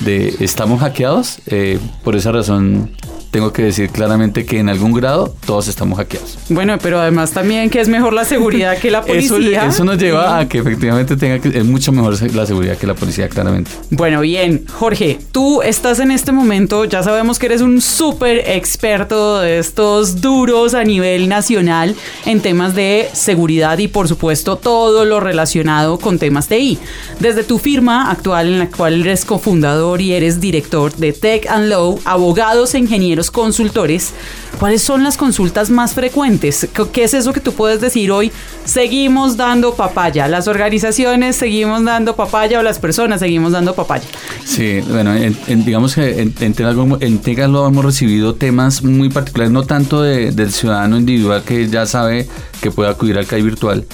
de 0.00 0.34
¿estamos 0.40 0.80
hackeados? 0.80 1.38
Eh, 1.46 1.78
por 2.02 2.16
esa 2.16 2.32
razón 2.32 2.90
tengo 3.32 3.50
que 3.50 3.62
decir 3.62 3.88
claramente 3.88 4.44
que 4.44 4.58
en 4.58 4.68
algún 4.68 4.92
grado 4.92 5.34
todos 5.46 5.66
estamos 5.66 5.96
hackeados. 5.98 6.38
Bueno, 6.50 6.76
pero 6.80 7.00
además 7.00 7.32
también 7.32 7.70
que 7.70 7.80
es 7.80 7.88
mejor 7.88 8.12
la 8.12 8.26
seguridad 8.26 8.76
que 8.76 8.90
la 8.90 9.02
policía. 9.06 9.66
Eso, 9.66 9.84
nos 9.84 9.96
lleva 9.96 10.38
a 10.38 10.48
que 10.48 10.58
efectivamente 10.58 11.16
tenga 11.16 11.38
que, 11.38 11.48
es 11.48 11.64
mucho 11.64 11.92
mejor 11.92 12.20
la 12.34 12.46
seguridad 12.46 12.76
que 12.76 12.86
la 12.86 12.94
policía, 12.94 13.30
claramente. 13.30 13.70
Bueno, 13.88 14.20
bien, 14.20 14.66
Jorge, 14.70 15.18
tú 15.32 15.62
estás 15.62 15.98
en 16.00 16.10
este 16.10 16.30
momento, 16.30 16.84
ya 16.84 17.02
sabemos 17.02 17.38
que 17.38 17.46
eres 17.46 17.62
un 17.62 17.80
súper 17.80 18.50
experto 18.50 19.40
de 19.40 19.58
estos 19.58 20.20
duros 20.20 20.74
a 20.74 20.84
nivel 20.84 21.26
nacional 21.30 21.96
en 22.26 22.40
temas 22.40 22.74
de 22.74 23.08
seguridad 23.14 23.78
y 23.78 23.88
por 23.88 24.08
supuesto 24.08 24.56
todo 24.56 25.06
lo 25.06 25.20
relacionado 25.20 25.98
con 25.98 26.18
temas 26.18 26.50
de 26.50 26.58
I. 26.58 26.78
Desde 27.18 27.44
tu 27.44 27.58
firma 27.58 28.10
actual 28.10 28.48
en 28.48 28.58
la 28.58 28.68
cual 28.68 29.00
eres 29.00 29.24
cofundador 29.24 30.02
y 30.02 30.12
eres 30.12 30.38
director 30.38 30.94
de 30.94 31.14
Tech 31.14 31.46
and 31.46 31.70
Law, 31.70 31.98
abogados 32.04 32.74
e 32.74 32.78
ingenieros 32.78 33.21
consultores, 33.30 34.12
¿cuáles 34.58 34.82
son 34.82 35.02
las 35.04 35.16
consultas 35.16 35.70
más 35.70 35.94
frecuentes? 35.94 36.68
¿Qué 36.92 37.04
es 37.04 37.14
eso 37.14 37.32
que 37.32 37.40
tú 37.40 37.52
puedes 37.52 37.80
decir 37.80 38.10
hoy? 38.10 38.32
Seguimos 38.64 39.36
dando 39.36 39.74
papaya, 39.74 40.28
las 40.28 40.48
organizaciones 40.48 41.36
seguimos 41.36 41.84
dando 41.84 42.16
papaya 42.16 42.58
o 42.58 42.62
las 42.62 42.78
personas 42.78 43.20
seguimos 43.20 43.52
dando 43.52 43.74
papaya. 43.74 44.04
Sí, 44.44 44.80
bueno, 44.88 45.14
digamos 45.48 45.94
que 45.94 46.20
en, 46.20 46.34
en 46.40 47.52
lo 47.52 47.66
hemos 47.66 47.84
recibido 47.84 48.34
temas 48.34 48.82
muy 48.82 49.08
particulares, 49.08 49.52
no 49.52 49.64
tanto 49.64 50.02
del 50.02 50.52
ciudadano 50.52 50.96
individual 50.96 51.42
que 51.42 51.68
ya 51.68 51.86
sabe 51.86 52.28
que 52.60 52.70
puede 52.70 52.90
acudir 52.90 53.18
al 53.18 53.26
CAI 53.26 53.42
virtual. 53.42 53.84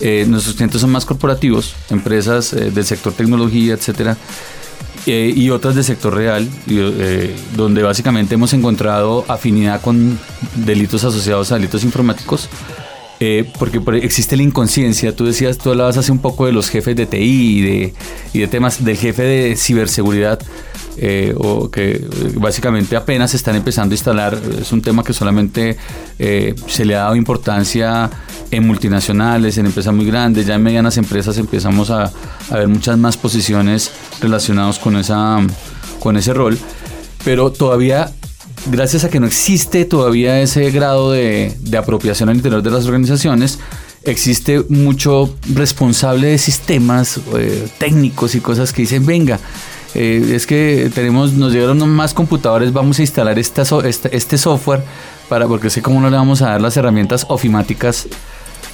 Eh, 0.00 0.24
nuestros 0.26 0.56
clientes 0.56 0.80
son 0.80 0.90
más 0.90 1.04
corporativos, 1.04 1.74
empresas 1.90 2.54
eh, 2.54 2.70
del 2.70 2.84
sector 2.86 3.12
tecnología, 3.12 3.74
etcétera, 3.74 4.16
eh, 5.06 5.32
y 5.34 5.50
otras 5.50 5.74
del 5.74 5.84
sector 5.84 6.14
real, 6.14 6.48
eh, 6.68 7.34
donde 7.56 7.82
básicamente 7.82 8.34
hemos 8.34 8.52
encontrado 8.52 9.24
afinidad 9.28 9.80
con 9.80 10.18
delitos 10.54 11.04
asociados 11.04 11.52
a 11.52 11.56
delitos 11.56 11.84
informáticos. 11.84 12.48
Eh, 13.22 13.50
porque 13.58 13.82
existe 14.02 14.34
la 14.34 14.42
inconsciencia, 14.42 15.14
tú 15.14 15.26
decías, 15.26 15.58
tú 15.58 15.70
hablabas 15.70 15.98
hace 15.98 16.10
un 16.10 16.20
poco 16.20 16.46
de 16.46 16.52
los 16.52 16.70
jefes 16.70 16.96
de 16.96 17.04
TI 17.04 17.18
y 17.18 17.60
de, 17.60 17.94
y 18.32 18.38
de 18.38 18.48
temas 18.48 18.82
del 18.82 18.96
jefe 18.96 19.22
de 19.22 19.56
ciberseguridad, 19.56 20.38
o 21.36 21.70
que 21.70 22.04
básicamente 22.34 22.94
apenas 22.96 23.34
están 23.34 23.56
empezando 23.56 23.92
a 23.92 23.96
instalar, 23.96 24.38
es 24.60 24.70
un 24.72 24.82
tema 24.82 25.02
que 25.02 25.12
solamente 25.12 25.76
se 26.18 26.84
le 26.84 26.94
ha 26.94 27.04
dado 27.04 27.16
importancia 27.16 28.10
en 28.50 28.66
multinacionales, 28.66 29.58
en 29.58 29.66
empresas 29.66 29.94
muy 29.94 30.06
grandes, 30.06 30.46
ya 30.46 30.54
en 30.54 30.62
medianas 30.62 30.96
empresas 30.96 31.38
empezamos 31.38 31.90
a, 31.90 32.12
ver 32.50 32.68
muchas 32.68 32.98
más 32.98 33.16
posiciones 33.16 33.90
relacionadas 34.20 34.78
con, 34.78 34.96
esa, 34.96 35.38
con 36.00 36.16
ese 36.16 36.34
rol, 36.34 36.58
pero 37.24 37.52
todavía, 37.52 38.12
gracias 38.66 39.04
a 39.04 39.08
que 39.08 39.20
no 39.20 39.26
existe 39.26 39.84
todavía 39.84 40.40
ese 40.40 40.70
grado 40.70 41.12
de, 41.12 41.56
apropiación 41.78 42.28
al 42.28 42.36
interior 42.36 42.62
de 42.62 42.70
las 42.70 42.86
organizaciones, 42.86 43.58
existe 44.02 44.64
mucho 44.68 45.34
responsable 45.54 46.28
de 46.28 46.38
sistemas 46.38 47.20
eh, 47.36 47.68
técnicos 47.78 48.34
y 48.34 48.40
cosas 48.40 48.72
que 48.72 48.82
dicen, 48.82 49.06
venga, 49.06 49.38
eh, 49.94 50.32
es 50.34 50.46
que 50.46 50.90
tenemos, 50.94 51.32
nos 51.32 51.52
llegaron 51.52 51.88
más 51.88 52.14
computadores, 52.14 52.72
vamos 52.72 52.98
a 52.98 53.02
instalar 53.02 53.38
este 53.38 54.38
software 54.38 54.82
para, 55.28 55.46
porque 55.46 55.70
sé 55.70 55.82
cómo 55.82 56.00
no 56.00 56.10
le 56.10 56.16
vamos 56.16 56.42
a 56.42 56.50
dar 56.50 56.60
las 56.60 56.76
herramientas 56.76 57.26
ofimáticas 57.28 58.08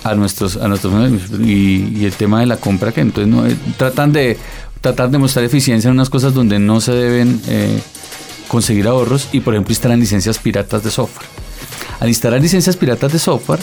a 0.05 0.15
nuestros 0.15 0.57
a 0.57 0.69
nuestros 0.69 0.93
y, 1.41 2.05
el 2.05 2.13
tema 2.13 2.41
de 2.41 2.47
la 2.47 2.57
compra 2.57 2.93
que 2.93 3.01
entonces 3.01 3.33
no 3.33 3.47
eh, 3.47 3.57
tratan 3.77 4.13
de 4.13 4.39
tratar 4.81 5.11
de 5.11 5.19
mostrar 5.19 5.45
eficiencia 5.45 5.89
en 5.89 5.95
unas 5.95 6.11
cosas 6.11 6.33
donde 6.33 6.59
no 6.59 6.81
se 6.81 6.93
deben 6.93 7.41
eh, 7.49 7.81
conseguir 8.49 8.87
ahorros 8.87 9.29
y 9.33 9.41
por 9.41 9.55
ejemplo 9.55 9.73
instalan 9.73 9.99
licencias 9.99 10.39
piratas 10.39 10.85
de 10.85 10.91
software. 10.91 11.27
Al 11.99 12.09
instalar 12.09 12.41
licencias 12.41 12.77
piratas 12.77 13.13
de 13.13 13.19
software 13.19 13.61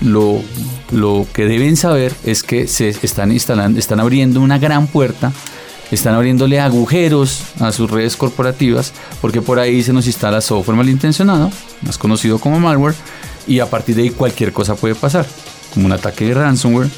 lo, 0.00 0.42
lo 0.90 1.26
que 1.32 1.46
deben 1.46 1.76
saber 1.76 2.12
es 2.24 2.42
que 2.42 2.66
se 2.66 2.90
están 3.02 3.32
instalando 3.32 3.78
están 3.78 4.00
abriendo 4.00 4.40
una 4.40 4.58
gran 4.58 4.86
puerta 4.86 5.32
están 5.90 6.14
abriéndole 6.14 6.60
agujeros 6.60 7.42
a 7.58 7.72
sus 7.72 7.90
redes 7.90 8.16
corporativas 8.16 8.92
porque 9.20 9.42
por 9.42 9.58
ahí 9.58 9.82
se 9.82 9.92
nos 9.92 10.06
instala 10.06 10.40
software 10.40 10.76
malintencionado, 10.76 11.50
más 11.82 11.98
conocido 11.98 12.38
como 12.38 12.60
malware, 12.60 12.94
y 13.46 13.60
a 13.60 13.66
partir 13.66 13.96
de 13.96 14.02
ahí 14.02 14.10
cualquier 14.10 14.52
cosa 14.52 14.74
puede 14.74 14.94
pasar 14.94 15.26
como 15.72 15.86
un 15.86 15.92
ataque 15.92 16.26
de 16.26 16.34
ransomware, 16.34 16.88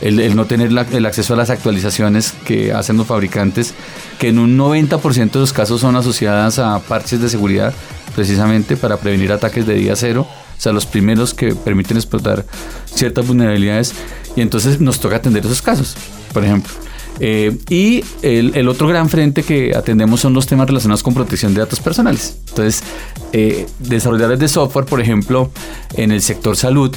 el, 0.00 0.34
no 0.34 0.46
tener 0.46 0.70
el 0.70 1.06
acceso 1.06 1.34
a 1.34 1.36
las 1.36 1.50
actualizaciones 1.50 2.32
que 2.44 2.72
hacen 2.72 2.96
los 2.96 3.06
fabricantes, 3.06 3.74
que 4.18 4.28
en 4.28 4.38
un 4.38 4.56
90% 4.56 5.30
de 5.30 5.40
los 5.40 5.52
casos 5.52 5.80
son 5.80 5.96
asociadas 5.96 6.58
a 6.58 6.78
parches 6.80 7.20
de 7.20 7.28
seguridad, 7.28 7.74
precisamente 8.14 8.76
para 8.76 8.96
prevenir 8.96 9.32
ataques 9.32 9.66
de 9.66 9.74
día 9.74 9.96
cero, 9.96 10.26
o 10.26 10.60
sea, 10.60 10.72
los 10.72 10.86
primeros 10.86 11.34
que 11.34 11.54
permiten 11.54 11.96
explotar 11.96 12.44
ciertas 12.86 13.26
vulnerabilidades, 13.26 13.94
y 14.36 14.40
entonces 14.40 14.80
nos 14.80 15.00
toca 15.00 15.16
atender 15.16 15.44
esos 15.44 15.62
casos, 15.62 15.96
por 16.32 16.44
ejemplo. 16.44 16.72
Eh, 17.20 17.58
y 17.68 18.02
el, 18.22 18.66
otro 18.68 18.88
gran 18.88 19.08
frente 19.08 19.42
que 19.42 19.76
atendemos 19.76 20.20
son 20.20 20.32
los 20.32 20.46
temas 20.46 20.66
relacionados 20.66 21.02
con 21.02 21.14
protección 21.14 21.52
de 21.54 21.60
datos 21.60 21.80
personales. 21.80 22.38
Entonces, 22.48 22.82
eh, 23.32 23.66
desarrolladores 23.78 24.40
de 24.40 24.48
software, 24.48 24.86
por 24.86 25.00
ejemplo, 25.00 25.50
en 25.96 26.12
el 26.12 26.22
sector 26.22 26.56
salud, 26.56 26.94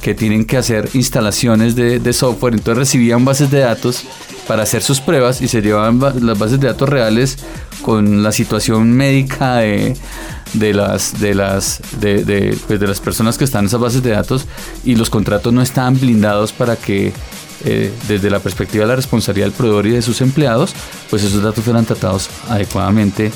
que 0.00 0.14
tienen 0.14 0.44
que 0.44 0.56
hacer 0.56 0.88
instalaciones 0.94 1.74
de, 1.74 2.12
software, 2.12 2.54
entonces 2.54 2.78
recibían 2.78 3.24
bases 3.24 3.50
de 3.50 3.58
datos 3.58 4.04
para 4.46 4.62
hacer 4.62 4.80
sus 4.80 5.00
pruebas 5.00 5.40
y 5.40 5.48
se 5.48 5.60
llevaban 5.60 5.98
las 6.24 6.38
bases 6.38 6.60
de 6.60 6.68
datos 6.68 6.88
reales 6.88 7.38
con 7.82 8.22
la 8.22 8.30
situación 8.30 8.92
médica 8.92 9.56
de, 9.56 9.96
las 10.54 11.18
de 11.18 11.34
las 11.34 11.80
de, 12.00 12.56
pues 12.68 12.78
de, 12.78 12.86
las 12.86 13.00
personas 13.00 13.36
que 13.36 13.42
están 13.42 13.64
en 13.64 13.66
esas 13.66 13.80
bases 13.80 14.02
de 14.04 14.10
datos 14.10 14.46
y 14.84 14.94
los 14.94 15.10
contratos 15.10 15.52
no 15.52 15.60
estaban 15.60 15.98
blindados 15.98 16.52
para 16.52 16.76
que 16.76 17.12
eh, 17.64 17.92
desde 18.08 18.30
la 18.30 18.40
perspectiva 18.40 18.84
de 18.84 18.88
la 18.88 18.96
responsabilidad 18.96 19.46
del 19.46 19.54
proveedor 19.54 19.86
y 19.86 19.90
de 19.90 20.02
sus 20.02 20.20
empleados 20.20 20.74
pues 21.08 21.22
esos 21.22 21.42
datos 21.42 21.64
fueran 21.64 21.84
tratados 21.84 22.28
adecuadamente 22.48 23.32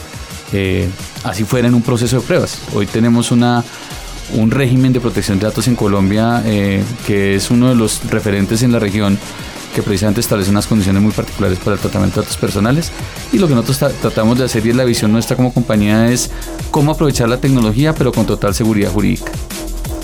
eh, 0.53 0.89
así 1.25 1.45
fuera 1.45 1.69
en 1.69 1.75
un 1.75 1.83
proceso 1.83 2.21
de 2.21 2.27
pruebas 2.27 2.59
hoy 2.75 2.87
tenemos 2.87 3.31
una 3.31 3.65
un 4.35 4.51
régimen 4.51 4.93
de 4.93 5.01
protección 5.01 5.39
de 5.39 5.47
datos 5.47 5.69
en 5.69 5.77
Colombia 5.77 6.43
eh, 6.45 6.83
que 7.07 7.35
es 7.35 7.51
uno 7.51 7.71
de 7.71 7.75
los 7.75 8.05
referentes 8.11 8.63
en 8.63 8.73
la 8.73 8.79
región 8.79 9.19
que 9.75 9.83
precisamente 9.83 10.21
establece 10.21 10.51
unas 10.51 10.67
condiciones 10.67 11.01
muy 11.01 11.13
particulares 11.13 11.59
para 11.59 11.75
el 11.75 11.81
tratamiento 11.81 12.21
de 12.21 12.27
datos 12.27 12.39
personales 12.39 12.91
y 13.33 13.39
lo 13.39 13.49
que 13.49 13.55
nosotros 13.55 13.95
tratamos 14.01 14.39
de 14.39 14.45
hacer 14.45 14.67
y 14.67 14.71
es 14.71 14.77
la 14.77 14.85
visión 14.85 15.13
nuestra 15.13 15.37
como 15.37 15.55
compañía 15.55 16.11
es 16.11 16.31
cómo 16.71 16.93
aprovechar 16.93 17.29
la 17.29 17.39
tecnología 17.39 17.95
pero 17.95 18.13
con 18.13 18.27
total 18.27 18.55
seguridad 18.55 18.91
jurídica. 18.91 19.33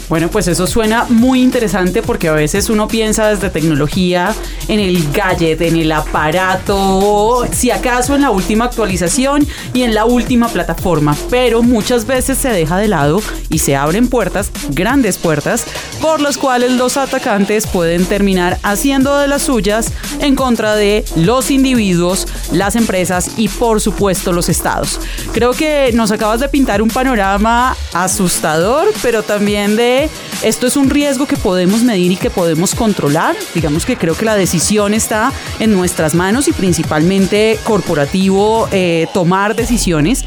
Bueno, 0.09 0.29
pues 0.31 0.47
eso 0.47 0.69
suena 0.69 1.05
muy 1.09 1.43
interesante 1.43 2.01
porque 2.01 2.29
a 2.29 2.33
veces 2.33 2.71
uno 2.71 2.87
piensa 2.87 3.27
desde 3.27 3.51
tecnología 3.51 4.33
en 4.69 4.81
el 4.81 5.13
gadget, 5.13 5.61
en 5.61 5.77
el 5.77 5.93
aparato, 5.93 7.45
si 7.53 7.71
acaso 7.71 8.15
en 8.15 8.23
la 8.23 8.31
última 8.31 8.65
actualización 8.65 9.47
y 9.73 9.83
en 9.83 9.95
la 9.95 10.05
última 10.05 10.49
plataforma, 10.49 11.17
pero 11.31 11.63
muchas 11.63 12.07
veces 12.07 12.39
se 12.39 12.49
deja 12.49 12.77
de 12.79 12.89
lado 12.89 13.23
y 13.49 13.59
se 13.59 13.77
abren 13.77 14.09
puertas, 14.09 14.51
grandes 14.71 15.19
puertas, 15.19 15.65
por 16.01 16.21
las 16.21 16.37
cuales 16.37 16.73
los 16.73 16.97
atacantes 16.97 17.67
pueden 17.67 18.07
terminar 18.07 18.59
haciendo 18.63 19.19
de 19.19 19.29
las 19.29 19.43
suyas 19.43 19.93
en 20.21 20.35
contra 20.35 20.75
de 20.75 21.05
los 21.15 21.51
individuos, 21.51 22.27
las 22.53 22.77
empresas 22.77 23.33
y 23.37 23.49
por 23.49 23.81
supuesto 23.81 24.33
los 24.33 24.49
estados. 24.49 25.01
Creo 25.33 25.53
que 25.53 25.93
nos 25.95 26.11
acabas 26.11 26.41
de 26.41 26.49
pintar 26.49 26.83
un 26.83 26.89
panorama 26.89 27.77
asustador, 27.93 28.93
pero 29.03 29.23
también 29.23 29.77
de 29.77 30.09
esto 30.43 30.67
es 30.67 30.77
un 30.77 30.91
riesgo 30.91 31.27
que 31.27 31.37
podemos 31.37 31.83
medir 31.83 32.13
y 32.13 32.17
que 32.17 32.31
podemos 32.31 32.75
controlar. 32.75 33.37
Digamos 33.55 33.87
que 33.87 33.97
creo 33.97 34.17
que 34.17 34.25
la 34.25 34.35
decisión 34.35 34.56
está 34.95 35.33
en 35.59 35.73
nuestras 35.73 36.15
manos 36.15 36.49
y 36.49 36.53
principalmente 36.53 37.59
corporativo 37.65 38.69
eh, 38.73 39.07
tomar 39.13 39.55
decisiones 39.57 40.25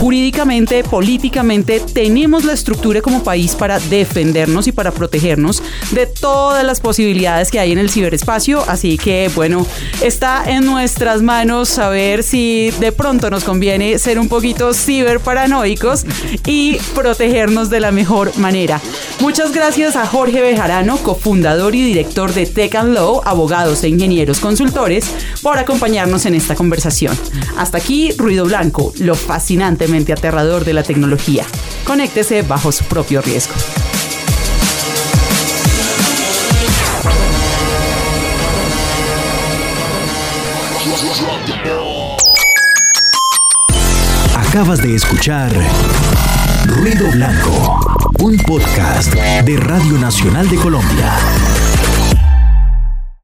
jurídicamente, 0.00 0.82
políticamente, 0.82 1.78
tenemos 1.78 2.44
la 2.44 2.54
estructura 2.54 3.02
como 3.02 3.22
país 3.22 3.54
para 3.54 3.78
defendernos 3.78 4.66
y 4.66 4.72
para 4.72 4.92
protegernos 4.92 5.62
de 5.90 6.06
todas 6.06 6.64
las 6.64 6.80
posibilidades 6.80 7.50
que 7.50 7.60
hay 7.60 7.72
en 7.72 7.78
el 7.78 7.90
ciberespacio. 7.90 8.64
Así 8.66 8.96
que, 8.96 9.30
bueno, 9.34 9.66
está 10.02 10.50
en 10.50 10.64
nuestras 10.64 11.20
manos 11.20 11.68
saber 11.68 12.22
si 12.22 12.70
de 12.80 12.92
pronto 12.92 13.28
nos 13.28 13.44
conviene 13.44 13.98
ser 13.98 14.18
un 14.18 14.28
poquito 14.28 14.72
ciberparanoicos 14.72 16.06
y 16.46 16.78
protegernos 16.94 17.68
de 17.68 17.80
la 17.80 17.92
mejor 17.92 18.36
manera. 18.38 18.80
Muchas 19.20 19.52
gracias 19.52 19.96
a 19.96 20.06
Jorge 20.06 20.40
Bejarano, 20.40 20.96
cofundador 20.96 21.74
y 21.74 21.84
director 21.84 22.32
de 22.32 22.46
Tech 22.46 22.74
and 22.74 22.94
Law, 22.94 23.20
abogados 23.26 23.84
e 23.84 23.88
ingenieros 23.88 24.40
consultores, 24.40 25.10
por 25.42 25.58
acompañarnos 25.58 26.24
en 26.24 26.34
esta 26.34 26.54
conversación. 26.54 27.14
Hasta 27.58 27.76
aquí, 27.76 28.12
Ruido 28.12 28.46
Blanco, 28.46 28.94
lo 28.98 29.14
aterrador 30.12 30.64
de 30.64 30.72
la 30.72 30.82
tecnología. 30.82 31.44
Conéctese 31.84 32.42
bajo 32.42 32.72
su 32.72 32.84
propio 32.84 33.20
riesgo. 33.20 33.54
Acabas 44.34 44.82
de 44.82 44.94
escuchar 44.94 45.52
Ruido 46.66 47.10
Blanco, 47.10 47.80
un 48.18 48.36
podcast 48.38 49.14
de 49.14 49.56
Radio 49.56 49.98
Nacional 49.98 50.48
de 50.48 50.56
Colombia. 50.56 51.14